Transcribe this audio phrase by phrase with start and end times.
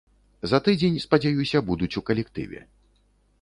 [0.53, 2.65] За тыдзень, спадзяюся, будуць у калектыве.